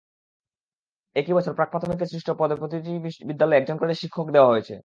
একই 1.15 1.33
বছর 1.37 1.53
প্রাক্-প্রাথমিকে 1.53 2.05
সৃষ্ট 2.05 2.29
পদে 2.39 2.55
প্রতিটি 2.55 2.91
বিদ্যালয়ে 3.29 3.59
একজন 3.59 3.77
করে 3.79 3.93
শিক্ষক 4.01 4.27
দেওয়া 4.35 4.51
হয়েছে। 4.51 4.75